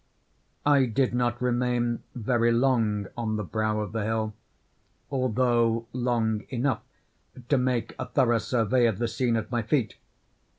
[0.65, 4.33] I did not remain very long on the brow of the hill,
[5.11, 6.81] although long enough
[7.49, 9.97] to make a thorough survey of the scene at my feet.